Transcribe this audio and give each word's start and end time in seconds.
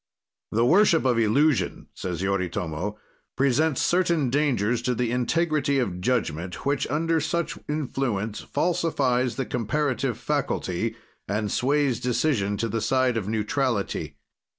"The 0.51 0.65
worship 0.65 1.05
of 1.05 1.19
illusion," 1.19 1.85
says 1.93 2.23
Yoritomo, 2.23 2.97
"presents 3.35 3.83
certain 3.83 4.31
dangers 4.31 4.81
to 4.81 4.95
the 4.95 5.11
integrity 5.11 5.77
of 5.77 6.01
judgment, 6.01 6.65
which, 6.65 6.89
under 6.89 7.19
such 7.19 7.59
influence, 7.69 8.39
falsifies 8.39 9.35
the 9.35 9.45
comparative 9.45 10.17
faculty, 10.17 10.95
and 11.27 11.51
sways 11.51 11.99
decision 11.99 12.57
to 12.57 12.67
the 12.67 12.81
side 12.81 13.15
of 13.15 13.27
neutrality. 13.27 14.15